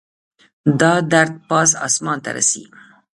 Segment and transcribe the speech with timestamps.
[0.79, 2.63] دا درد پاس اسمان ته رسي